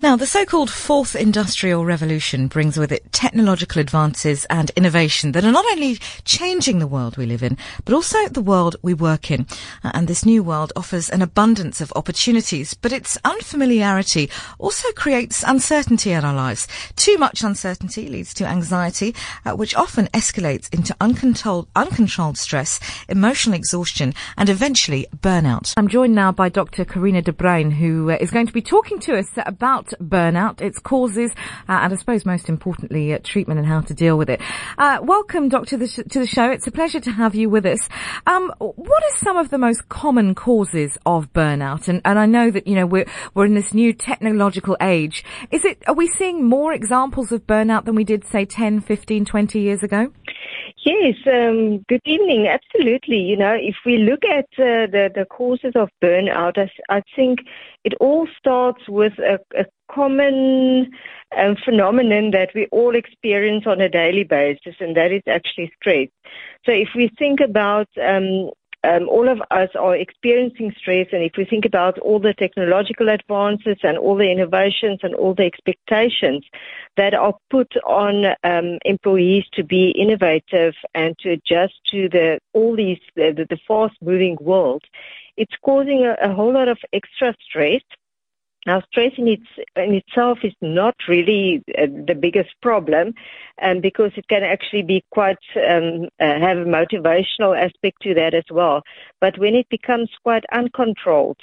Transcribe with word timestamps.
Now, 0.00 0.14
the 0.14 0.26
so-called 0.26 0.70
fourth 0.70 1.16
industrial 1.16 1.84
revolution 1.84 2.46
brings 2.46 2.78
with 2.78 2.92
it 2.92 3.12
technological 3.12 3.80
advances 3.80 4.44
and 4.44 4.70
innovation 4.76 5.32
that 5.32 5.44
are 5.44 5.50
not 5.50 5.64
only 5.72 5.96
changing 6.24 6.78
the 6.78 6.86
world 6.86 7.16
we 7.16 7.26
live 7.26 7.42
in, 7.42 7.58
but 7.84 7.92
also 7.92 8.28
the 8.28 8.40
world 8.40 8.76
we 8.80 8.94
work 8.94 9.32
in. 9.32 9.48
Uh, 9.82 9.90
and 9.94 10.06
this 10.06 10.24
new 10.24 10.40
world 10.40 10.72
offers 10.76 11.10
an 11.10 11.20
abundance 11.20 11.80
of 11.80 11.92
opportunities, 11.96 12.74
but 12.74 12.92
its 12.92 13.18
unfamiliarity 13.24 14.30
also 14.60 14.88
creates 14.92 15.42
uncertainty 15.42 16.12
in 16.12 16.24
our 16.24 16.34
lives. 16.34 16.68
Too 16.94 17.18
much 17.18 17.42
uncertainty 17.42 18.08
leads 18.08 18.32
to 18.34 18.46
anxiety, 18.46 19.16
uh, 19.44 19.56
which 19.56 19.74
often 19.74 20.06
escalates 20.14 20.72
into 20.72 20.94
uncontrolled, 21.00 21.66
uncontrolled 21.74 22.38
stress, 22.38 22.78
emotional 23.08 23.56
exhaustion, 23.56 24.14
and 24.36 24.48
eventually 24.48 25.08
burnout. 25.16 25.74
I'm 25.76 25.88
joined 25.88 26.14
now 26.14 26.30
by 26.30 26.50
Dr. 26.50 26.84
Karina 26.84 27.20
de 27.20 27.32
Bruin, 27.32 27.72
who 27.72 28.12
uh, 28.12 28.18
is 28.20 28.30
going 28.30 28.46
to 28.46 28.52
be 28.52 28.62
talking 28.62 29.00
to 29.00 29.18
us 29.18 29.28
about 29.44 29.87
burnout, 30.00 30.60
its 30.60 30.78
causes, 30.78 31.32
uh, 31.68 31.72
and 31.82 31.92
I 31.92 31.96
suppose 31.96 32.24
most 32.24 32.48
importantly, 32.48 33.12
uh, 33.12 33.18
treatment 33.22 33.58
and 33.58 33.68
how 33.68 33.80
to 33.82 33.94
deal 33.94 34.16
with 34.18 34.30
it. 34.30 34.40
Uh, 34.76 34.98
welcome, 35.02 35.48
Doctor, 35.48 35.78
to, 35.78 35.86
to 36.04 36.18
the 36.18 36.26
show. 36.26 36.50
It's 36.50 36.66
a 36.66 36.70
pleasure 36.70 37.00
to 37.00 37.10
have 37.10 37.34
you 37.34 37.48
with 37.50 37.66
us. 37.66 37.88
Um, 38.26 38.52
what 38.58 39.02
are 39.02 39.16
some 39.16 39.36
of 39.36 39.50
the 39.50 39.58
most 39.58 39.88
common 39.88 40.34
causes 40.34 40.98
of 41.06 41.32
burnout? 41.32 41.88
And, 41.88 42.00
and 42.04 42.18
I 42.18 42.26
know 42.26 42.50
that, 42.50 42.66
you 42.66 42.74
know, 42.74 42.86
we're, 42.86 43.06
we're 43.34 43.46
in 43.46 43.54
this 43.54 43.74
new 43.74 43.92
technological 43.92 44.76
age. 44.80 45.24
Is 45.50 45.64
it, 45.64 45.82
are 45.86 45.94
we 45.94 46.08
seeing 46.08 46.44
more 46.44 46.72
examples 46.72 47.32
of 47.32 47.46
burnout 47.46 47.84
than 47.84 47.94
we 47.94 48.04
did, 48.04 48.24
say, 48.26 48.44
10, 48.44 48.80
15, 48.80 49.24
20 49.24 49.60
years 49.60 49.82
ago? 49.82 50.12
Yes, 50.76 51.16
um, 51.26 51.78
good 51.88 52.00
evening. 52.04 52.46
Absolutely. 52.48 53.18
You 53.18 53.36
know, 53.36 53.54
if 53.54 53.76
we 53.84 53.98
look 53.98 54.24
at 54.24 54.46
uh, 54.58 54.86
the, 54.90 55.10
the 55.14 55.24
causes 55.24 55.72
of 55.74 55.88
burnout, 56.02 56.58
I, 56.58 56.70
I 56.94 57.02
think 57.14 57.40
it 57.84 57.94
all 58.00 58.26
starts 58.38 58.88
with 58.88 59.12
a, 59.18 59.38
a 59.58 59.64
common 59.90 60.90
um, 61.36 61.56
phenomenon 61.64 62.30
that 62.32 62.50
we 62.54 62.66
all 62.72 62.94
experience 62.94 63.66
on 63.66 63.80
a 63.80 63.88
daily 63.88 64.24
basis, 64.24 64.76
and 64.80 64.96
that 64.96 65.12
is 65.12 65.22
actually 65.26 65.72
stress. 65.80 66.08
So 66.64 66.72
if 66.72 66.88
we 66.94 67.10
think 67.18 67.40
about 67.40 67.88
um, 68.02 68.50
um, 68.84 69.08
all 69.08 69.28
of 69.28 69.40
us 69.50 69.70
are 69.78 69.96
experiencing 69.96 70.72
stress, 70.78 71.08
and 71.12 71.22
if 71.22 71.32
we 71.36 71.44
think 71.44 71.64
about 71.64 71.98
all 71.98 72.20
the 72.20 72.34
technological 72.34 73.08
advances 73.08 73.76
and 73.82 73.98
all 73.98 74.16
the 74.16 74.30
innovations 74.30 75.00
and 75.02 75.14
all 75.14 75.34
the 75.34 75.44
expectations 75.44 76.44
that 76.96 77.12
are 77.12 77.34
put 77.50 77.72
on 77.84 78.26
um, 78.44 78.78
employees 78.84 79.44
to 79.54 79.64
be 79.64 79.90
innovative 79.90 80.74
and 80.94 81.18
to 81.18 81.30
adjust 81.30 81.74
to 81.90 82.08
the 82.08 82.38
all 82.52 82.76
these 82.76 83.00
the, 83.16 83.46
the 83.48 83.58
fast-moving 83.66 84.38
world, 84.40 84.84
it's 85.36 85.54
causing 85.62 86.04
a, 86.04 86.30
a 86.30 86.32
whole 86.32 86.52
lot 86.52 86.68
of 86.68 86.78
extra 86.92 87.34
stress 87.42 87.82
now, 88.66 88.82
stress 88.90 89.12
in, 89.16 89.28
its, 89.28 89.46
in 89.76 89.94
itself 89.94 90.38
is 90.42 90.52
not 90.60 90.94
really 91.08 91.62
uh, 91.78 91.86
the 92.06 92.14
biggest 92.14 92.50
problem, 92.60 93.14
um, 93.62 93.80
because 93.80 94.10
it 94.16 94.26
can 94.28 94.42
actually 94.42 94.82
be 94.82 95.04
quite 95.10 95.38
um, 95.56 96.08
uh, 96.20 96.38
have 96.40 96.58
a 96.58 96.64
motivational 96.64 97.56
aspect 97.56 98.02
to 98.02 98.14
that 98.14 98.34
as 98.34 98.44
well. 98.50 98.82
But 99.20 99.38
when 99.38 99.54
it 99.54 99.68
becomes 99.70 100.10
quite 100.22 100.44
uncontrolled, 100.52 101.38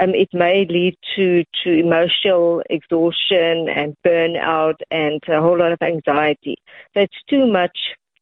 um, 0.00 0.10
it 0.14 0.28
may 0.32 0.66
lead 0.66 0.96
to 1.14 1.44
to 1.64 1.70
emotional 1.70 2.62
exhaustion 2.68 3.68
and 3.68 3.96
burnout 4.04 4.76
and 4.90 5.22
a 5.28 5.40
whole 5.40 5.58
lot 5.58 5.72
of 5.72 5.80
anxiety. 5.80 6.56
So 6.94 7.00
it's 7.00 7.22
too 7.30 7.46
much 7.46 7.78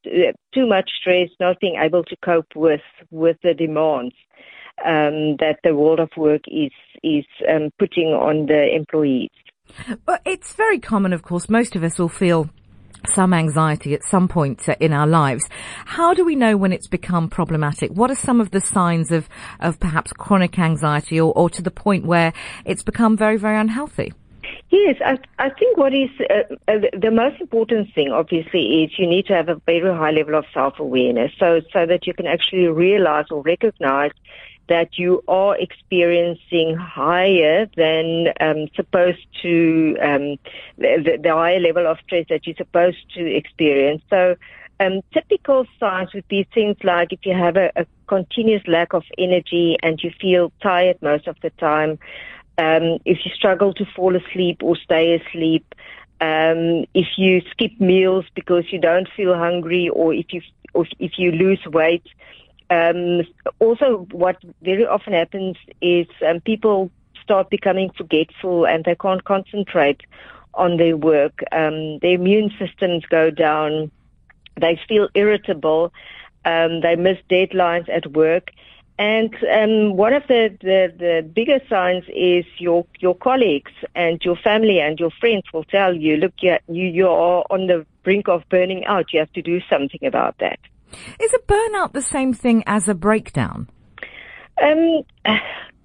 uh, 0.07 0.33
too 0.53 0.67
much 0.67 0.91
stress, 1.01 1.31
not 1.41 1.59
being 1.61 1.77
able 1.77 2.05
to 2.05 2.17
cope 2.23 2.55
with 2.55 2.83
with 3.11 3.39
the 3.43 3.55
demands 3.55 4.15
um, 4.85 5.37
that 5.39 5.59
the 5.63 5.75
world 5.75 6.01
of 6.01 6.11
work 6.17 6.43
is 6.47 6.73
is 7.03 7.25
um, 7.49 7.71
putting 7.79 8.09
on 8.09 8.47
the 8.47 8.75
employees. 8.75 9.31
Well, 10.07 10.19
it's 10.25 10.55
very 10.55 10.79
common, 10.79 11.13
of 11.13 11.23
course. 11.23 11.49
Most 11.49 11.77
of 11.77 11.85
us 11.85 11.99
will 11.99 12.09
feel 12.09 12.51
some 13.13 13.35
anxiety 13.35 13.95
at 13.95 14.03
some 14.03 14.29
point 14.29 14.69
uh, 14.69 14.75
in 14.81 14.93
our 14.93 15.07
lives. 15.07 15.49
How 15.85 16.15
do 16.15 16.25
we 16.25 16.35
know 16.35 16.57
when 16.57 16.73
it's 16.73 16.87
become 16.87 17.29
problematic? 17.29 17.91
What 17.91 18.11
are 18.11 18.17
some 18.17 18.41
of 18.41 18.51
the 18.51 18.61
signs 18.61 19.11
of, 19.11 19.29
of 19.61 19.79
perhaps 19.79 20.13
chronic 20.13 20.59
anxiety 20.59 21.21
or, 21.21 21.33
or 21.35 21.51
to 21.51 21.63
the 21.63 21.71
point 21.71 22.07
where 22.07 22.33
it's 22.65 22.83
become 22.83 23.17
very, 23.17 23.37
very 23.37 23.59
unhealthy? 23.59 24.13
Yes, 24.71 24.97
I, 25.05 25.19
I 25.39 25.51
think 25.51 25.77
what 25.77 25.93
is 25.95 26.11
uh, 26.21 26.55
uh, 26.67 26.79
the 26.99 27.11
most 27.11 27.41
important 27.41 27.95
thing, 27.95 28.11
obviously, 28.11 28.85
is 28.85 28.91
you 28.99 29.07
need 29.07 29.27
to 29.27 29.35
have 29.35 29.49
a 29.49 29.61
very 29.67 29.95
high 29.95 30.11
level 30.11 30.35
of 30.35 30.45
self-awareness, 30.53 31.33
so 31.39 31.61
so 31.73 31.87
that 31.87 32.07
you 32.07 32.15
can 32.15 32.27
actually 32.27 32.67
realize 32.67 33.27
or 33.31 33.43
recognize 33.43 34.11
that 34.69 34.99
you 34.99 35.23
are 35.29 35.57
experiencing 35.57 36.77
higher 36.77 37.67
than 37.77 38.33
um, 38.41 38.69
supposed 38.75 39.27
to 39.43 39.97
um, 40.01 40.39
the, 40.79 41.19
the 41.23 41.33
higher 41.33 41.61
level 41.61 41.87
of 41.87 41.99
stress 42.07 42.27
that 42.29 42.47
you're 42.47 42.57
supposed 42.57 43.05
to 43.15 43.27
experience. 43.27 44.03
So. 44.11 44.37
Um, 44.81 45.03
typical 45.13 45.67
signs 45.79 46.13
would 46.15 46.27
be 46.27 46.49
things 46.53 46.77
like 46.83 47.13
if 47.13 47.21
you 47.25 47.33
have 47.33 47.57
a, 47.57 47.71
a 47.77 47.87
continuous 48.09 48.67
lack 48.67 48.93
of 48.93 49.05
energy 49.17 49.77
and 49.85 50.03
you 50.03 50.11
feel 50.21 50.51
tired 50.61 51.01
most 51.01 51.29
of 51.29 51.37
the 51.43 51.51
time, 51.51 51.97
um, 52.59 52.99
if 53.05 53.25
you 53.25 53.31
struggle 53.35 53.73
to 53.75 53.85
fall 53.95 54.17
asleep 54.17 54.63
or 54.65 54.77
stay 54.77 55.15
asleep, 55.15 55.75
um, 56.21 56.87
if 56.95 57.07
you 57.17 57.43
skip 57.51 57.81
meals 57.81 58.25
because 58.35 58.65
you 58.73 58.81
don't 58.81 59.09
feel 59.17 59.35
hungry, 59.35 59.89
or 59.89 60.15
if 60.15 60.33
you 60.33 60.41
or 60.73 60.87
if 60.99 61.19
you 61.19 61.33
lose 61.33 61.65
weight, 61.67 62.07
um, 62.71 63.23
also, 63.59 64.07
what 64.11 64.37
very 64.63 64.87
often 64.87 65.13
happens 65.13 65.57
is 65.81 66.07
um, 66.27 66.41
people 66.41 66.91
start 67.23 67.51
becoming 67.51 67.91
forgetful 67.97 68.67
and 68.67 68.85
they 68.85 68.95
can't 68.95 69.25
concentrate 69.25 70.03
on 70.55 70.77
their 70.77 70.97
work. 70.97 71.43
Um, 71.53 71.99
their 71.99 72.15
immune 72.15 72.51
systems 72.59 73.05
go 73.07 73.31
down. 73.31 73.91
They 74.61 74.79
feel 74.89 75.09
irritable. 75.15 75.93
Um, 76.45 76.81
they 76.81 76.97
miss 76.97 77.19
deadlines 77.31 77.89
at 77.89 78.13
work. 78.13 78.51
And 78.97 79.35
um, 79.53 79.97
one 79.97 80.13
of 80.13 80.23
the, 80.29 80.57
the, 80.61 80.95
the 80.97 81.29
bigger 81.35 81.61
signs 81.69 82.05
is 82.15 82.45
your 82.59 82.87
your 83.01 83.17
colleagues 83.17 83.73
and 83.97 84.23
your 84.25 84.37
family 84.37 84.79
and 84.79 85.01
your 85.01 85.11
friends 85.11 85.43
will 85.53 85.65
tell 85.65 85.93
you, 85.93 86.17
look, 86.17 86.35
you 86.41 86.57
you 86.69 87.09
are 87.09 87.45
on 87.51 87.67
the 87.67 87.85
brink 88.05 88.29
of 88.29 88.49
burning 88.49 88.85
out. 88.85 89.13
You 89.13 89.19
have 89.19 89.33
to 89.33 89.43
do 89.43 89.61
something 89.69 90.05
about 90.05 90.39
that. 90.39 90.61
Is 91.21 91.33
a 91.35 91.39
burnout 91.53 91.93
the 91.93 92.03
same 92.03 92.33
thing 92.33 92.63
as 92.67 92.89
a 92.89 92.95
breakdown? 92.95 93.69
Um, 94.63 95.03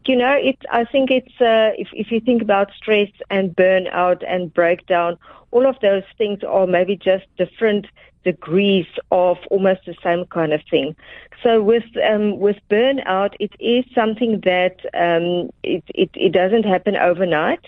you 0.05 0.15
know, 0.15 0.35
it's. 0.37 0.61
I 0.71 0.85
think 0.85 1.11
it's. 1.11 1.39
Uh, 1.39 1.71
if 1.77 1.89
if 1.93 2.11
you 2.11 2.19
think 2.19 2.41
about 2.41 2.71
stress 2.75 3.09
and 3.29 3.55
burnout 3.55 4.23
and 4.27 4.53
breakdown, 4.53 5.17
all 5.51 5.67
of 5.67 5.75
those 5.81 6.03
things 6.17 6.39
are 6.43 6.67
maybe 6.67 6.95
just 6.95 7.25
different 7.37 7.87
degrees 8.23 8.85
of 9.11 9.37
almost 9.49 9.81
the 9.85 9.95
same 10.03 10.25
kind 10.25 10.53
of 10.53 10.61
thing. 10.69 10.95
So 11.43 11.61
with 11.63 11.83
um, 12.09 12.39
with 12.39 12.57
burnout, 12.69 13.35
it 13.39 13.51
is 13.59 13.85
something 13.95 14.41
that 14.43 14.77
um, 14.93 15.49
it, 15.63 15.83
it 15.95 16.09
it 16.13 16.33
doesn't 16.33 16.65
happen 16.65 16.95
overnight. 16.95 17.65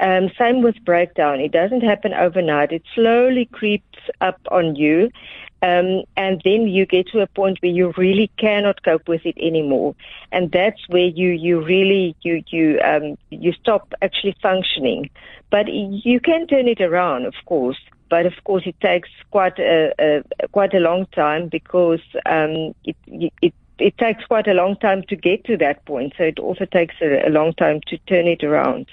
Um, 0.00 0.30
same 0.38 0.62
with 0.62 0.76
breakdown. 0.84 1.40
It 1.40 1.52
doesn't 1.52 1.82
happen 1.82 2.14
overnight. 2.14 2.72
It 2.72 2.82
slowly 2.94 3.46
creeps 3.52 3.98
up 4.20 4.40
on 4.50 4.76
you. 4.76 5.10
Um, 5.62 6.04
and 6.16 6.40
then 6.42 6.68
you 6.68 6.86
get 6.86 7.08
to 7.08 7.20
a 7.20 7.26
point 7.26 7.58
where 7.60 7.70
you 7.70 7.92
really 7.96 8.30
cannot 8.38 8.82
cope 8.82 9.08
with 9.08 9.26
it 9.26 9.36
anymore, 9.38 9.94
and 10.32 10.50
that's 10.50 10.80
where 10.88 11.06
you 11.06 11.28
you 11.28 11.60
really 11.60 12.16
you 12.22 12.42
you 12.48 12.80
um, 12.82 13.18
you 13.28 13.52
stop 13.52 13.92
actually 14.00 14.36
functioning. 14.40 15.10
But 15.50 15.66
you 15.68 16.20
can 16.20 16.46
turn 16.46 16.68
it 16.68 16.80
around, 16.80 17.26
of 17.26 17.34
course. 17.44 17.78
But 18.08 18.26
of 18.26 18.32
course, 18.44 18.64
it 18.66 18.80
takes 18.80 19.08
quite 19.30 19.58
a, 19.58 19.92
a 19.98 20.48
quite 20.48 20.74
a 20.74 20.80
long 20.80 21.06
time 21.14 21.48
because 21.48 22.00
um, 22.26 22.74
it, 22.84 22.96
it 23.06 23.54
it 23.78 23.98
takes 23.98 24.24
quite 24.24 24.48
a 24.48 24.54
long 24.54 24.76
time 24.76 25.02
to 25.08 25.16
get 25.16 25.44
to 25.44 25.56
that 25.58 25.84
point. 25.84 26.14
So 26.16 26.24
it 26.24 26.38
also 26.38 26.64
takes 26.64 26.94
a, 27.02 27.26
a 27.26 27.30
long 27.30 27.52
time 27.54 27.80
to 27.88 27.98
turn 27.98 28.26
it 28.26 28.42
around. 28.42 28.86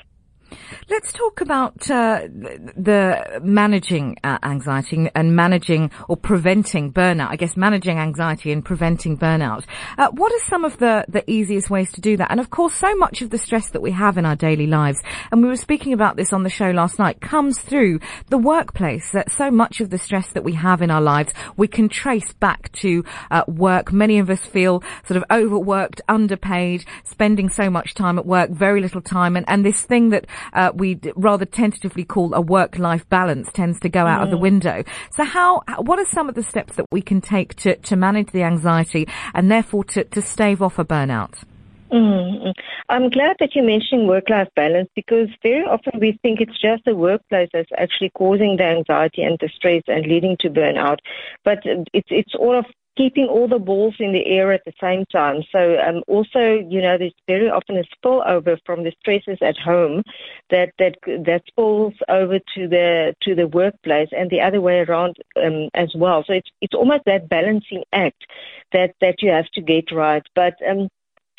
Let's 0.90 1.12
talk 1.12 1.42
about 1.42 1.90
uh, 1.90 2.22
the 2.28 3.42
managing 3.44 4.18
uh, 4.24 4.38
anxiety 4.42 5.10
and 5.14 5.36
managing 5.36 5.92
or 6.08 6.16
preventing 6.16 6.94
burnout. 6.94 7.30
I 7.30 7.36
guess 7.36 7.58
managing 7.58 8.00
anxiety 8.00 8.52
and 8.52 8.64
preventing 8.64 9.18
burnout. 9.18 9.66
Uh, 9.98 10.10
what 10.12 10.32
are 10.32 10.46
some 10.48 10.64
of 10.64 10.78
the, 10.78 11.06
the 11.10 11.30
easiest 11.30 11.70
ways 11.70 11.92
to 11.94 12.02
do 12.02 12.16
that? 12.18 12.32
And 12.32 12.40
of 12.40 12.50
course, 12.50 12.74
so 12.74 12.96
much 12.96 13.22
of 13.22 13.30
the 13.30 13.38
stress 13.38 13.70
that 13.72 13.82
we 13.82 13.92
have 13.92 14.18
in 14.18 14.26
our 14.26 14.36
daily 14.36 14.68
lives, 14.68 15.02
and 15.32 15.44
we 15.44 15.50
were 15.50 15.58
speaking 15.58 15.94
about 15.94 16.16
this 16.16 16.32
on 16.32 16.44
the 16.44 16.50
show 16.50 16.72
last 16.72 17.00
night, 17.00 17.20
comes 17.20 17.60
through 17.60 18.00
the 18.30 18.38
workplace. 18.38 19.12
That 19.12 19.32
so 19.32 19.52
much 19.52 19.82
of 19.82 19.90
the 19.90 19.98
stress 19.98 20.32
that 20.32 20.44
we 20.44 20.54
have 20.54 20.82
in 20.82 20.90
our 20.90 21.02
lives, 21.02 21.34
we 21.58 21.68
can 21.68 21.90
trace 21.90 22.32
back 22.34 22.72
to 22.74 23.04
uh, 23.30 23.44
work. 23.48 23.92
Many 23.92 24.20
of 24.20 24.30
us 24.30 24.40
feel 24.40 24.84
sort 25.06 25.18
of 25.18 25.26
overworked, 25.30 26.02
underpaid, 26.08 26.86
spending 27.04 27.50
so 27.50 27.70
much 27.70 27.94
time 27.94 28.18
at 28.18 28.26
work, 28.26 28.52
very 28.52 28.82
little 28.82 29.02
time, 29.02 29.36
and, 29.36 29.48
and 29.50 29.66
this 29.66 29.82
thing 29.82 30.10
that 30.12 30.26
uh, 30.54 30.72
we 30.74 31.00
rather 31.16 31.46
tentatively 31.46 32.04
call 32.04 32.34
a 32.34 32.42
work-life 32.42 33.08
balance 33.10 33.50
tends 33.54 33.80
to 33.82 33.90
go 33.90 34.06
out 34.06 34.22
mm. 34.22 34.24
of 34.24 34.30
the 34.32 34.38
mm. 34.38 34.42
window. 34.42 34.84
So 35.12 35.24
how, 35.24 35.62
what 35.80 36.00
are 36.00 36.06
some 36.06 36.30
of 36.30 36.36
the 36.36 36.44
steps 36.44 36.76
that 36.76 36.86
we 36.92 37.02
can 37.02 37.22
take 37.22 37.56
to, 37.56 37.76
to 37.76 37.96
manage 37.96 38.32
the 38.32 38.44
anxiety 38.44 39.08
and 39.34 39.52
therefore 39.52 39.84
to, 39.86 40.04
to 40.04 40.22
stave 40.22 40.62
off 40.62 40.80
a 40.80 40.86
burnout? 40.86 41.44
Mm-hmm. 41.92 42.50
I'm 42.90 43.10
glad 43.10 43.38
that 43.40 43.56
you're 43.56 43.66
mentioning 43.66 44.08
work-life 44.08 44.50
balance 44.56 44.90
because 44.96 45.30
very 45.42 45.64
often 45.64 46.00
we 46.00 46.20
think 46.22 46.42
it's 46.42 46.60
just 46.60 46.84
the 46.86 46.96
workplace 46.96 47.50
that's 47.54 47.70
actually 47.78 48.12
causing 48.12 48.58
the 48.58 48.66
anxiety 48.66 49.24
and 49.24 49.38
the 49.40 49.50
stress 49.56 49.84
and 49.88 50.06
leading 50.06 50.36
to 50.42 50.50
burnout. 50.50 50.98
But 51.46 51.60
it's 51.64 52.10
it's 52.10 52.36
all 52.36 52.58
of 52.58 52.66
keeping 52.98 53.28
all 53.28 53.48
the 53.48 53.60
balls 53.60 53.96
in 54.00 54.12
the 54.12 54.26
air 54.26 54.52
at 54.52 54.66
the 54.66 54.74
same 54.82 55.06
time. 55.06 55.44
So 55.52 55.80
um, 55.80 56.04
also, 56.08 56.66
you 56.68 56.82
know, 56.82 56.98
there's 56.98 57.14
very 57.28 57.50
often 57.50 57.78
a 57.78 57.84
spillover 57.96 58.58
from 58.66 58.84
the 58.84 58.92
stresses 59.00 59.38
at 59.42 59.58
home 59.58 60.04
that 60.50 60.72
that 60.80 60.96
that 61.06 61.44
spills 61.48 61.94
over 62.10 62.40
to 62.56 62.68
the 62.68 63.16
to 63.22 63.36
the 63.36 63.48
workplace 63.48 64.10
and 64.12 64.30
the 64.30 64.42
other 64.42 64.60
way 64.60 64.80
around 64.80 65.18
um, 65.42 65.70
as 65.74 65.94
well. 65.96 66.24
So 66.26 66.34
it's 66.34 66.50
it's 66.62 66.74
almost 66.74 67.04
that 67.06 67.30
balancing 67.30 67.84
act 67.94 68.26
that 68.74 68.96
that 69.02 69.22
you 69.22 69.30
have 69.30 69.50
to 69.54 69.62
get 69.62 69.92
right. 69.92 70.26
But 70.36 70.56
um, 70.68 70.90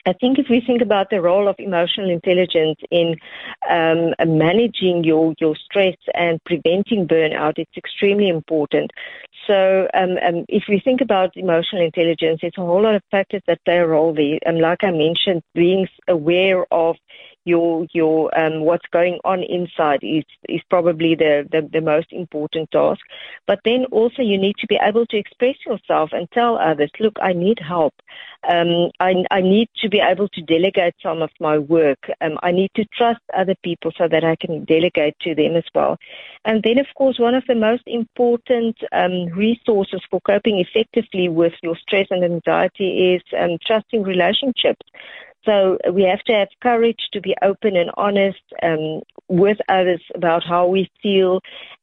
I 0.09 0.15
think 0.15 0.39
if 0.39 0.47
we 0.49 0.63
think 0.67 0.81
about 0.81 1.11
the 1.11 1.21
role 1.21 1.49
of 1.49 1.57
emotional 1.59 2.09
intelligence 2.09 2.79
in 2.91 3.17
um, 3.69 4.15
managing 4.27 5.05
your, 5.05 5.35
your 5.39 5.55
stress 5.55 5.97
and 6.15 6.43
preventing 6.45 7.07
burnout, 7.07 7.59
it's 7.59 7.77
extremely 7.77 8.31
important. 8.31 8.91
So 9.47 9.87
um, 9.93 10.17
um, 10.27 10.47
if 10.49 10.65
we 10.67 10.81
think 10.81 11.03
about 11.03 11.37
emotional 11.37 11.83
intelligence, 11.83 12.41
it's 12.43 12.57
a 12.57 12.63
whole 12.63 12.83
lot 12.83 12.95
of 12.95 13.03
factors 13.11 13.43
that 13.47 13.63
play 13.67 13.79
a 13.79 13.87
role 13.87 14.15
there. 14.15 14.39
And 14.47 14.61
like 14.61 14.83
I 14.83 14.93
mentioned, 14.93 15.43
being 15.55 15.87
aware 16.09 16.65
of 16.73 16.97
your 17.53 17.87
your 17.93 18.17
um, 18.41 18.61
what's 18.69 18.89
going 18.99 19.19
on 19.25 19.43
inside 19.43 20.01
is 20.03 20.25
is 20.49 20.63
probably 20.71 21.15
the, 21.15 21.35
the, 21.53 21.61
the 21.73 21.81
most 21.81 22.09
important 22.13 22.71
task. 22.71 23.01
But 23.47 23.61
then 23.65 23.87
also 23.99 24.23
you 24.23 24.39
need 24.39 24.57
to 24.59 24.67
be 24.67 24.79
able 24.81 25.07
to 25.07 25.17
express 25.17 25.57
yourself 25.67 26.11
and 26.13 26.31
tell 26.31 26.59
others, 26.59 26.91
look, 27.01 27.17
I 27.21 27.33
need 27.33 27.59
help. 27.75 27.95
Um, 28.49 28.91
I, 29.01 29.25
I 29.31 29.41
need 29.41 29.69
to 29.83 29.89
be 29.89 30.01
able 30.01 30.29
to 30.29 30.43
delegate 30.43 30.95
some 31.03 31.23
of 31.23 31.31
my 31.41 31.59
work. 31.59 32.03
Um, 32.21 32.39
I 32.43 32.53
need 32.53 32.71
to 32.77 32.85
trust 32.97 33.21
other 33.37 33.57
people 33.63 33.91
so 33.99 34.07
that 34.09 34.25
I 34.25 34.37
can 34.37 34.65
delegate 34.65 35.17
to 35.21 35.35
them 35.35 35.57
as 35.57 35.65
well. 35.75 35.99
And 36.45 36.63
then, 36.63 36.79
of 36.79 36.87
course, 36.95 37.19
one 37.19 37.35
of 37.35 37.45
the 37.49 37.55
most 37.55 37.83
important 37.87 38.77
um, 38.93 39.27
resources 39.35 40.01
for 40.11 40.21
coping 40.21 40.59
effectively 40.59 41.29
with 41.29 41.55
your 41.63 41.77
stress 41.77 42.07
and 42.11 42.25
anxiety 42.25 43.15
is 43.15 43.23
um, 43.39 43.59
trusting 43.67 44.03
relationships. 44.03 44.87
So 45.49 45.79
we 45.95 46.03
have 46.03 46.23
to 46.25 46.35
have 46.35 46.49
courage 46.63 47.09
to 47.15 47.23
be 47.23 47.35
open 47.41 47.75
and 47.75 47.91
honest 47.97 48.43
um, 48.63 49.01
with 49.29 49.57
others 49.71 50.03
about 50.15 50.45
how 50.45 50.67
we 50.67 50.91
feel. 51.03 51.41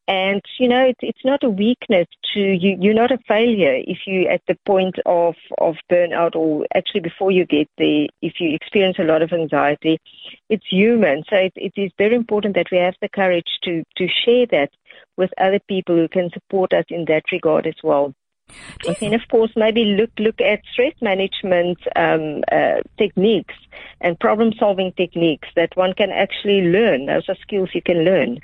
And, 0.08 0.40
you 0.60 0.68
know, 0.68 0.84
it's, 0.86 1.00
it's 1.02 1.26
not 1.26 1.44
a 1.44 1.50
weakness 1.50 2.06
to 2.36 2.40
you. 2.40 2.78
You're 2.80 2.94
not 2.94 3.10
a 3.10 3.18
failure 3.28 3.82
if 3.88 4.06
you 4.06 4.28
at 4.28 4.44
the 4.48 4.56
point 4.68 4.98
of, 5.08 5.34
of 5.58 5.78
burnout 5.92 6.36
or 6.36 6.68
actually 6.76 7.00
before 7.00 7.32
you 7.32 7.48
get 7.48 7.68
there, 7.80 8.06
if 8.22 8.34
you 8.40 8.54
experience 8.54 8.98
a 9.00 9.04
lot 9.04 9.24
of 9.24 9.34
anxiety, 9.34 10.00
it's 10.48 10.66
human. 10.70 11.24
So 11.28 11.36
it, 11.38 11.54
it 11.56 11.74
is 11.76 11.92
very 11.98 12.14
important 12.14 12.54
that 12.58 12.68
we 12.72 12.78
have 12.78 12.94
the 13.02 13.10
courage 13.10 13.50
to, 13.64 13.84
to 13.98 14.08
share 14.08 14.46
that 14.52 14.70
with 15.18 15.32
other 15.40 15.60
people 15.68 15.96
who 15.96 16.08
can 16.08 16.30
support 16.32 16.72
us 16.72 16.86
in 16.90 17.06
that 17.06 17.24
regard 17.32 17.66
as 17.66 17.82
well. 17.84 18.14
And 18.88 18.96
then, 19.00 19.14
of 19.14 19.22
course, 19.30 19.52
maybe 19.56 19.84
look 19.84 20.12
look 20.20 20.40
at 20.42 20.62
stress 20.72 20.94
management 21.02 21.80
um, 21.96 22.44
uh, 22.52 22.82
techniques 22.98 23.56
and 24.02 24.20
problem 24.20 24.54
solving 24.60 24.94
techniques 24.94 25.48
that 25.56 25.76
one 25.76 25.94
can 25.94 26.12
actually 26.12 26.62
learn. 26.62 27.08
Those 27.08 27.30
are 27.30 27.36
skills 27.42 27.70
you 27.74 27.82
can 27.82 28.04
learn. 28.04 28.40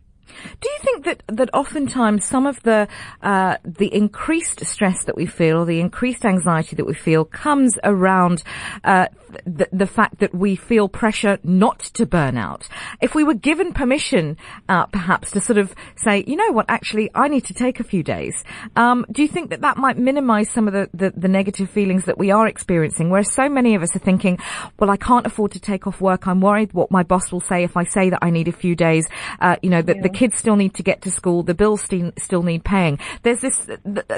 Do 0.59 0.69
you 0.69 0.79
think 0.81 1.05
that 1.05 1.23
that 1.27 1.49
oftentimes 1.53 2.25
some 2.25 2.45
of 2.45 2.61
the 2.63 2.87
uh, 3.21 3.57
the 3.63 3.93
increased 3.93 4.65
stress 4.65 5.05
that 5.05 5.15
we 5.15 5.25
feel, 5.25 5.61
or 5.61 5.65
the 5.65 5.79
increased 5.79 6.25
anxiety 6.25 6.75
that 6.75 6.85
we 6.85 6.93
feel, 6.93 7.25
comes 7.25 7.77
around 7.83 8.43
uh, 8.83 9.07
the, 9.45 9.67
the, 9.71 9.87
fact 9.87 10.19
that 10.19 10.33
we 10.33 10.55
feel 10.55 10.87
pressure 10.87 11.37
not 11.43 11.79
to 11.79 12.05
burn 12.05 12.37
out? 12.37 12.67
If 13.01 13.15
we 13.15 13.23
were 13.23 13.33
given 13.33 13.73
permission, 13.73 14.37
uh, 14.67 14.85
perhaps 14.87 15.31
to 15.31 15.41
sort 15.41 15.57
of 15.57 15.73
say, 15.95 16.23
you 16.27 16.35
know 16.35 16.51
what, 16.51 16.65
actually, 16.69 17.09
I 17.15 17.27
need 17.27 17.45
to 17.45 17.53
take 17.53 17.79
a 17.79 17.83
few 17.83 18.03
days. 18.03 18.43
Um, 18.75 19.05
do 19.11 19.21
you 19.21 19.27
think 19.27 19.49
that 19.49 19.61
that 19.61 19.77
might 19.77 19.97
minimise 19.97 20.49
some 20.49 20.67
of 20.67 20.73
the, 20.73 20.89
the, 20.93 21.11
the 21.15 21.27
negative 21.27 21.69
feelings 21.69 22.05
that 22.05 22.17
we 22.17 22.31
are 22.31 22.47
experiencing? 22.47 23.09
Where 23.09 23.23
so 23.23 23.49
many 23.49 23.75
of 23.75 23.83
us 23.83 23.95
are 23.95 23.99
thinking, 23.99 24.39
well, 24.79 24.89
I 24.89 24.97
can't 24.97 25.25
afford 25.25 25.51
to 25.51 25.59
take 25.59 25.87
off 25.87 26.01
work. 26.01 26.27
I'm 26.27 26.41
worried 26.41 26.73
what 26.73 26.91
my 26.91 27.03
boss 27.03 27.31
will 27.31 27.41
say 27.41 27.63
if 27.63 27.77
I 27.77 27.83
say 27.83 28.09
that 28.09 28.19
I 28.21 28.29
need 28.29 28.47
a 28.47 28.51
few 28.51 28.75
days. 28.75 29.07
Uh, 29.39 29.55
you 29.61 29.69
know, 29.69 29.81
that 29.81 29.97
yeah. 29.97 30.01
the 30.01 30.09
kids 30.21 30.37
still 30.37 30.55
need 30.55 30.75
to 30.75 30.83
get 30.83 31.01
to 31.01 31.09
school, 31.09 31.41
the 31.41 31.55
bills 31.55 31.81
still, 31.81 32.11
still 32.15 32.43
need 32.43 32.63
paying. 32.63 32.99
There's 33.23 33.41
this, 33.41 33.57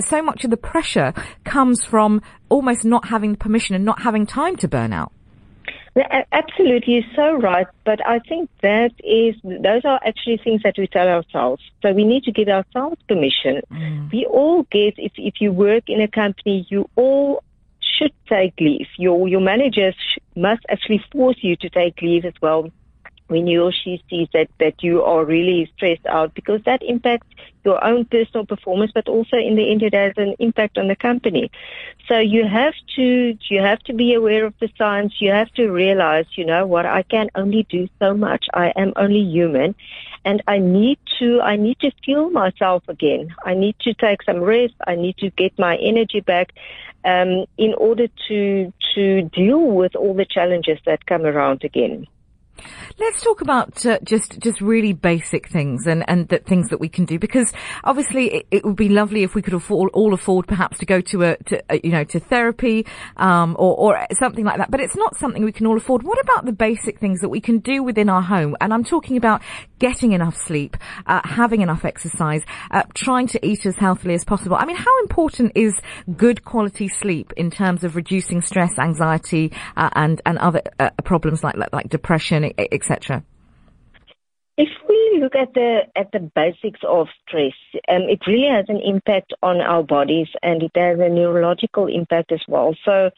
so 0.02 0.22
much 0.22 0.44
of 0.44 0.52
the 0.52 0.58
pressure 0.58 1.14
comes 1.46 1.86
from 1.86 2.22
almost 2.50 2.84
not 2.84 3.08
having 3.08 3.38
permission 3.38 3.74
and 3.74 3.86
not 3.86 4.02
having 4.02 4.26
time 4.26 4.58
to 4.58 4.68
burn 4.68 4.92
out. 4.92 5.14
Absolutely, 6.34 6.96
you're 6.96 7.16
so 7.16 7.38
right. 7.38 7.68
But 7.86 8.06
I 8.06 8.20
think 8.20 8.50
that 8.62 8.92
is, 9.00 9.36
those 9.44 9.86
are 9.86 10.02
actually 10.06 10.42
things 10.44 10.62
that 10.64 10.76
we 10.78 10.88
tell 10.88 11.08
ourselves. 11.08 11.64
So 11.82 11.94
we 11.94 12.04
need 12.04 12.24
to 12.24 12.34
give 12.34 12.50
ourselves 12.50 12.98
permission. 13.08 13.62
Mm. 13.72 14.12
We 14.12 14.26
all 14.26 14.64
get, 14.64 14.96
if, 14.98 15.14
if 15.16 15.36
you 15.40 15.54
work 15.54 15.86
in 15.88 16.02
a 16.02 16.10
company, 16.10 16.68
you 16.70 16.90
all 16.98 17.44
should 17.98 18.12
take 18.28 18.60
leave. 18.60 18.88
Your, 18.98 19.26
your 19.30 19.40
managers 19.40 19.96
must 20.36 20.66
actually 20.68 21.02
force 21.14 21.38
you 21.42 21.56
to 21.58 21.70
take 21.70 22.02
leave 22.02 22.26
as 22.26 22.34
well 22.42 22.70
when 23.34 23.48
you 23.48 23.64
or 23.64 23.72
she 23.72 24.02
sees 24.10 24.28
that, 24.34 24.48
that 24.60 24.84
you 24.84 25.02
are 25.02 25.26
really 25.26 25.72
stressed 25.76 26.06
out 26.06 26.36
because 26.36 26.62
that 26.66 26.84
impacts 26.84 27.28
your 27.66 27.84
own 27.84 28.06
personal 28.06 28.46
performance, 28.46 28.92
but 28.94 29.08
also 29.08 29.38
in 29.38 29.56
the 29.56 29.72
end 29.72 29.82
it 29.82 29.96
has 29.96 30.14
an 30.18 30.36
impact 30.38 30.78
on 30.78 30.88
the 30.88 30.96
company. 30.96 31.50
So 32.08 32.20
you 32.20 32.46
have 32.46 32.76
to, 32.96 33.38
you 33.50 33.60
have 33.60 33.80
to 33.88 33.94
be 33.94 34.14
aware 34.14 34.46
of 34.46 34.54
the 34.60 34.70
signs. 34.78 35.16
You 35.20 35.32
have 35.32 35.52
to 35.54 35.72
realize, 35.72 36.28
you 36.36 36.46
know 36.46 36.68
what, 36.68 36.86
I 36.86 37.02
can 37.02 37.32
only 37.34 37.64
do 37.70 37.90
so 38.00 38.14
much. 38.14 38.46
I 38.54 38.68
am 38.76 38.94
only 38.96 39.22
human 39.22 39.74
and 40.24 40.44
I 40.48 40.60
need 40.60 41.00
to, 41.20 41.42
I 41.42 41.56
need 41.56 41.80
to 41.80 41.92
fuel 42.04 42.30
myself 42.30 42.84
again. 42.88 43.34
I 43.44 43.56
need 43.56 43.78
to 43.80 43.96
take 43.96 44.22
some 44.24 44.42
rest. 44.42 44.76
I 44.86 44.96
need 44.96 45.18
to 45.18 45.32
get 45.32 45.58
my 45.58 45.76
energy 45.78 46.22
back. 46.22 46.54
Um, 47.06 47.48
in 47.58 47.74
order 47.74 48.08
to 48.30 48.72
to 48.96 49.24
deal 49.24 49.60
with 49.60 49.94
all 49.94 50.14
the 50.14 50.26
challenges 50.26 50.80
that 50.86 51.06
come 51.06 51.26
around 51.26 51.66
again. 51.66 52.08
Let's 53.00 53.22
talk 53.22 53.42
about 53.42 53.86
uh, 53.86 54.00
just 54.04 54.40
just 54.40 54.62
really 54.62 54.94
basic 54.94 55.50
things 55.50 55.88
and 55.88 56.08
and 56.10 56.28
the 56.28 56.40
things 56.40 56.70
that 56.70 56.80
we 56.80 56.90
can 56.90 57.06
do 57.06 57.20
because 57.20 57.52
obviously 57.84 58.34
it, 58.34 58.48
it 58.52 58.66
would 58.66 58.76
be 58.76 58.90
lovely 58.90 59.24
if 59.24 59.36
we 59.36 59.42
could 59.42 59.54
afford, 59.54 59.92
all 59.94 60.14
afford 60.14 60.48
perhaps 60.48 60.78
to 60.80 60.86
go 60.86 61.02
to 61.02 61.24
a 61.24 61.38
to 61.44 61.64
a, 61.70 61.80
you 61.84 61.92
know 61.92 62.04
to 62.04 62.20
therapy 62.20 62.86
um, 63.18 63.56
or 63.60 63.76
or 63.76 64.08
something 64.20 64.46
like 64.46 64.58
that. 64.58 64.72
But 64.72 64.80
it's 64.80 64.96
not 64.96 65.18
something 65.18 65.44
we 65.44 65.52
can 65.52 65.66
all 65.66 65.78
afford. 65.78 66.04
What 66.04 66.20
about 66.22 66.46
the 66.46 66.54
basic 66.54 67.00
things 67.00 67.22
that 67.22 67.30
we 67.30 67.42
can 67.42 67.60
do 67.60 67.84
within 67.84 68.10
our 68.10 68.22
home? 68.22 68.56
And 68.62 68.74
I'm 68.74 68.84
talking 68.84 69.18
about 69.18 69.42
getting 69.80 70.14
enough 70.14 70.38
sleep, 70.38 70.78
uh, 71.08 71.22
having 71.24 71.62
enough 71.62 71.86
exercise, 71.86 72.44
uh, 72.72 72.84
trying 72.94 73.28
to 73.28 73.46
eat 73.46 73.66
as 73.66 73.76
healthily 73.76 74.14
as 74.14 74.24
possible. 74.24 74.56
I 74.56 74.66
mean, 74.66 74.78
how 74.78 75.02
important 75.02 75.54
is 75.56 75.74
good 76.16 76.46
quality 76.46 76.88
sleep 76.88 77.34
in 77.36 77.52
terms 77.52 77.84
of 77.84 77.96
reducing 77.96 78.42
stress, 78.42 78.78
anxiety, 78.80 79.52
uh, 79.76 79.90
and 79.94 80.22
and 80.26 80.38
other 80.38 80.62
uh, 80.80 80.90
problems 81.04 81.44
like 81.44 81.56
like 81.74 81.90
depression? 81.90 82.53
Etc.? 82.58 83.24
If 84.56 84.70
we 84.88 85.20
look 85.20 85.36
at 85.36 85.56
the 85.56 85.82
at 85.96 86.12
the 86.12 86.20
basics 86.20 86.82
of 86.88 87.08
stress, 87.28 87.54
um, 87.90 88.04
it 88.04 88.20
really 88.28 88.48
has 88.48 88.66
an 88.70 88.82
impact 88.82 89.34
on 89.42 89.62
our 89.62 89.82
bodies 89.82 90.28
and 90.44 90.62
it 90.62 90.72
has 90.76 91.00
a 91.00 91.10
neurological 91.10 91.88
impact 91.88 92.32
as 92.32 92.42
well. 92.48 92.76
So, 92.86 93.10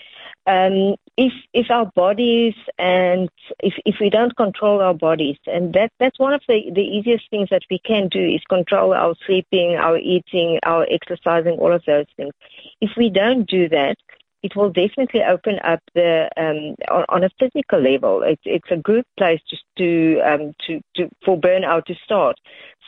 um, 0.47 0.95
if 1.17 1.33
if 1.53 1.69
our 1.69 1.91
bodies 1.93 2.53
and 2.79 3.29
if 3.59 3.73
if 3.85 3.95
we 3.99 4.09
don't 4.09 4.33
control 4.37 4.79
our 4.81 4.93
bodies, 4.93 5.37
and 5.45 5.73
that 5.73 5.91
that's 5.99 6.19
one 6.19 6.33
of 6.33 6.41
the 6.47 6.71
the 6.73 6.81
easiest 6.81 7.29
things 7.29 7.49
that 7.49 7.63
we 7.69 7.79
can 7.79 8.07
do 8.07 8.23
is 8.23 8.41
control 8.47 8.93
our 8.93 9.13
sleeping, 9.25 9.75
our 9.75 9.97
eating, 9.97 10.59
our 10.63 10.87
exercising, 10.89 11.59
all 11.59 11.73
of 11.73 11.83
those 11.85 12.05
things. 12.15 12.33
If 12.79 12.91
we 12.95 13.09
don't 13.09 13.45
do 13.45 13.67
that, 13.67 13.97
it 14.45 14.55
will 14.55 14.69
definitely 14.69 15.23
open 15.23 15.57
up 15.63 15.81
the 15.95 16.29
um, 16.37 16.75
on, 16.95 17.03
on, 17.09 17.23
a 17.23 17.29
physical 17.39 17.81
level. 17.81 18.21
It's 18.21 18.43
it's 18.45 18.69
a 18.69 18.77
good 18.77 19.03
place 19.17 19.41
just 19.49 19.63
to 19.79 20.21
um, 20.23 20.53
to, 20.67 20.81
to 20.97 21.09
for 21.25 21.35
burnout 21.35 21.85
to 21.85 21.95
start. 21.95 22.37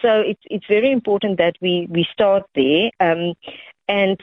So 0.04 0.20
it's 0.20 0.44
it's 0.46 0.68
very 0.68 0.92
important 0.92 1.40
that 1.40 1.56
we 1.60 1.88
we 1.90 2.06
start 2.14 2.44
there. 2.54 2.92
Um, 3.00 3.34
and 3.88 4.20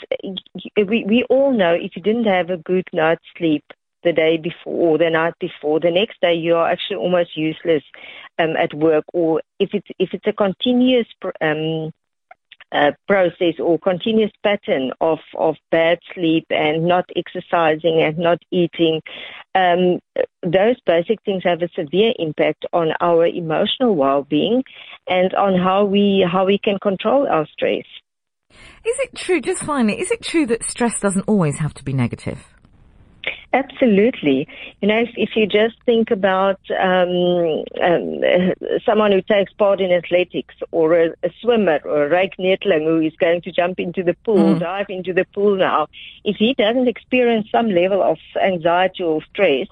we 0.76 1.04
we 1.04 1.24
all 1.28 1.52
know 1.52 1.74
if 1.74 1.96
you 1.96 2.02
didn't 2.02 2.26
have 2.26 2.50
a 2.50 2.58
good 2.72 2.86
night's 2.92 3.24
sleep 3.36 3.64
the 4.04 4.12
day 4.12 4.36
before 4.36 4.90
or 4.90 4.98
the 4.98 5.10
night 5.10 5.34
before, 5.40 5.80
the 5.80 5.90
next 5.90 6.20
day 6.20 6.34
you 6.34 6.54
are 6.54 6.70
actually 6.70 6.98
almost 6.98 7.36
useless 7.36 7.82
um, 8.38 8.54
at 8.56 8.72
work. 8.74 9.04
Or 9.12 9.42
if 9.58 9.70
it's 9.74 9.88
if 9.98 10.14
it's 10.14 10.28
a 10.28 10.32
continuous 10.32 11.08
um, 11.40 11.90
uh, 12.72 12.92
process 13.06 13.54
or 13.58 13.78
continuous 13.78 14.32
pattern 14.42 14.90
of, 15.00 15.18
of 15.38 15.56
bad 15.70 15.98
sleep 16.14 16.46
and 16.50 16.86
not 16.86 17.08
exercising 17.16 18.02
and 18.02 18.18
not 18.18 18.38
eating, 18.50 19.00
um, 19.54 20.00
those 20.42 20.76
basic 20.86 21.22
things 21.24 21.42
have 21.44 21.62
a 21.62 21.68
severe 21.76 22.12
impact 22.18 22.64
on 22.72 22.88
our 23.00 23.26
emotional 23.26 23.94
well-being 23.94 24.62
and 25.08 25.34
on 25.34 25.58
how 25.58 25.84
we 25.84 26.26
how 26.30 26.44
we 26.46 26.58
can 26.58 26.78
control 26.78 27.26
our 27.28 27.46
stress. 27.52 27.84
Is 28.84 28.98
it 28.98 29.14
true? 29.14 29.40
Just 29.40 29.62
finally, 29.62 30.00
is 30.00 30.10
it 30.10 30.22
true 30.22 30.46
that 30.46 30.64
stress 30.64 31.00
doesn't 31.00 31.24
always 31.28 31.58
have 31.58 31.74
to 31.74 31.84
be 31.84 31.92
negative? 31.92 32.53
Absolutely. 33.54 34.48
You 34.82 34.88
know, 34.88 34.98
if, 34.98 35.10
if 35.14 35.36
you 35.36 35.46
just 35.46 35.80
think 35.86 36.10
about 36.10 36.58
um, 36.76 37.62
um, 37.80 38.20
someone 38.84 39.12
who 39.12 39.22
takes 39.22 39.52
part 39.52 39.80
in 39.80 39.92
athletics 39.92 40.56
or 40.72 40.94
a, 40.94 41.10
a 41.22 41.30
swimmer 41.40 41.78
or 41.84 42.06
a 42.06 42.10
Ryk 42.10 42.32
Neethling 42.36 42.82
who 42.82 43.00
is 43.00 43.14
going 43.14 43.42
to 43.42 43.52
jump 43.52 43.78
into 43.78 44.02
the 44.02 44.14
pool, 44.24 44.56
mm. 44.56 44.58
dive 44.58 44.86
into 44.88 45.12
the 45.12 45.24
pool 45.26 45.54
now, 45.54 45.86
if 46.24 46.34
he 46.36 46.54
doesn't 46.54 46.88
experience 46.88 47.46
some 47.52 47.70
level 47.70 48.02
of 48.02 48.18
anxiety 48.42 49.04
or 49.04 49.22
stress, 49.30 49.68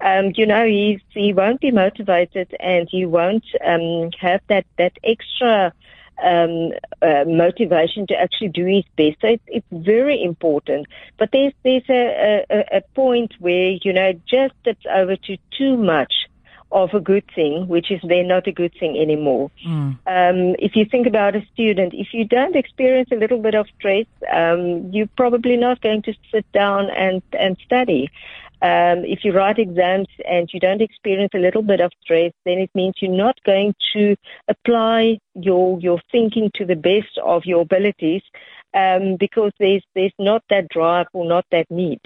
um, 0.00 0.30
you 0.36 0.46
know, 0.46 0.64
he's, 0.64 1.00
he 1.08 1.32
won't 1.32 1.60
be 1.60 1.72
motivated 1.72 2.54
and 2.60 2.88
he 2.88 3.04
won't 3.04 3.44
um, 3.66 4.12
have 4.20 4.42
that, 4.46 4.64
that 4.78 4.92
extra 5.02 5.72
um, 6.22 6.72
uh, 7.02 7.24
motivation 7.26 8.06
to 8.08 8.14
actually 8.14 8.48
do 8.48 8.64
his 8.66 8.84
best. 8.96 9.20
So 9.20 9.28
it's, 9.28 9.42
it's 9.46 9.66
very 9.72 10.22
important. 10.22 10.86
But 11.18 11.30
there's 11.32 11.52
there's 11.62 11.88
a, 11.88 12.44
a, 12.50 12.78
a 12.78 12.80
point 12.94 13.34
where 13.38 13.76
you 13.82 13.92
know 13.92 14.12
just 14.26 14.54
tips 14.64 14.86
over 14.90 15.16
to 15.16 15.36
too 15.56 15.76
much 15.76 16.12
of 16.74 16.92
a 16.92 17.00
good 17.00 17.24
thing, 17.34 17.68
which 17.68 17.90
is 17.92 18.00
then 18.02 18.26
not 18.26 18.48
a 18.48 18.52
good 18.52 18.74
thing 18.80 18.98
anymore. 18.98 19.50
Mm. 19.64 19.96
Um, 20.06 20.56
if 20.58 20.74
you 20.74 20.84
think 20.84 21.06
about 21.06 21.36
a 21.36 21.46
student, 21.52 21.94
if 21.94 22.08
you 22.12 22.24
don't 22.24 22.56
experience 22.56 23.10
a 23.12 23.16
little 23.16 23.38
bit 23.38 23.54
of 23.54 23.68
stress, 23.78 24.06
um, 24.32 24.90
you're 24.92 25.06
probably 25.16 25.56
not 25.56 25.80
going 25.80 26.02
to 26.02 26.14
sit 26.32 26.50
down 26.52 26.90
and, 26.90 27.22
and 27.38 27.56
study. 27.64 28.10
Um, 28.64 29.04
if 29.04 29.24
you 29.24 29.32
write 29.32 29.58
exams 29.58 30.08
and 30.26 30.48
you 30.50 30.58
don't 30.58 30.80
experience 30.80 31.32
a 31.34 31.38
little 31.38 31.60
bit 31.60 31.80
of 31.82 31.92
stress, 32.00 32.32
then 32.46 32.56
it 32.58 32.70
means 32.74 32.94
you're 32.98 33.12
not 33.26 33.36
going 33.44 33.74
to 33.92 34.16
apply 34.48 35.18
your 35.34 35.78
your 35.80 36.00
thinking 36.10 36.50
to 36.54 36.64
the 36.64 36.74
best 36.74 37.18
of 37.22 37.44
your 37.44 37.60
abilities 37.60 38.22
um, 38.72 39.16
because 39.20 39.52
there's 39.58 39.84
there's 39.94 40.18
not 40.18 40.42
that 40.48 40.70
drive 40.70 41.08
or 41.12 41.26
not 41.26 41.44
that 41.50 41.70
need. 41.70 42.00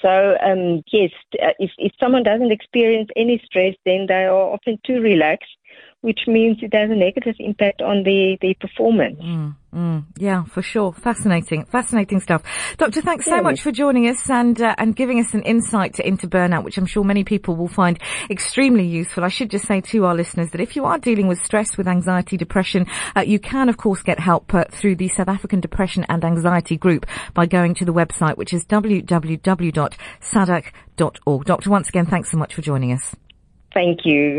So 0.00 0.38
um, 0.42 0.82
yes, 0.90 1.10
uh, 1.42 1.52
if 1.58 1.70
if 1.76 1.92
someone 2.00 2.22
doesn't 2.22 2.50
experience 2.50 3.10
any 3.14 3.38
stress, 3.44 3.74
then 3.84 4.06
they 4.08 4.24
are 4.24 4.52
often 4.54 4.78
too 4.86 5.02
relaxed 5.02 5.54
which 6.00 6.20
means 6.28 6.58
it 6.62 6.72
has 6.72 6.88
a 6.90 6.94
negative 6.94 7.34
impact 7.40 7.82
on 7.82 8.04
the, 8.04 8.38
the 8.40 8.54
performance. 8.60 9.18
Mm, 9.20 9.56
mm, 9.74 10.04
yeah, 10.16 10.44
for 10.44 10.62
sure. 10.62 10.92
Fascinating, 10.92 11.64
fascinating 11.64 12.20
stuff. 12.20 12.44
Doctor, 12.76 13.02
thanks 13.02 13.24
so 13.24 13.42
much 13.42 13.62
for 13.62 13.72
joining 13.72 14.06
us 14.06 14.30
and, 14.30 14.62
uh, 14.62 14.76
and 14.78 14.94
giving 14.94 15.18
us 15.18 15.34
an 15.34 15.42
insight 15.42 15.98
into 15.98 16.28
burnout, 16.28 16.62
which 16.62 16.78
I'm 16.78 16.86
sure 16.86 17.02
many 17.02 17.24
people 17.24 17.56
will 17.56 17.66
find 17.66 17.98
extremely 18.30 18.86
useful. 18.86 19.24
I 19.24 19.28
should 19.28 19.50
just 19.50 19.66
say 19.66 19.80
to 19.80 20.04
our 20.04 20.14
listeners 20.14 20.52
that 20.52 20.60
if 20.60 20.76
you 20.76 20.84
are 20.84 20.98
dealing 20.98 21.26
with 21.26 21.44
stress, 21.44 21.76
with 21.76 21.88
anxiety, 21.88 22.36
depression, 22.36 22.86
uh, 23.16 23.22
you 23.22 23.40
can 23.40 23.68
of 23.68 23.76
course 23.76 24.02
get 24.02 24.20
help 24.20 24.54
uh, 24.54 24.66
through 24.70 24.94
the 24.96 25.08
South 25.08 25.28
African 25.28 25.58
Depression 25.58 26.06
and 26.08 26.24
Anxiety 26.24 26.76
Group 26.76 27.06
by 27.34 27.46
going 27.46 27.74
to 27.74 27.84
the 27.84 27.92
website, 27.92 28.36
which 28.36 28.52
is 28.52 28.64
www.sadag.org. 28.66 31.44
Doctor, 31.44 31.70
once 31.70 31.88
again, 31.88 32.06
thanks 32.06 32.30
so 32.30 32.36
much 32.36 32.54
for 32.54 32.62
joining 32.62 32.92
us. 32.92 33.16
Thank 33.74 34.00
you. 34.04 34.36